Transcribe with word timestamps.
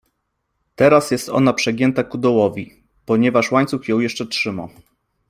Teraz 0.75 1.11
jest 1.11 1.29
ona 1.29 1.53
przegięta 1.53 2.03
ku 2.03 2.17
dołowi, 2.17 2.83
ponieważ 3.05 3.51
łańcuch 3.51 3.87
ją 3.87 3.99
jeszcze 3.99 4.25
trzyma. 4.25 4.67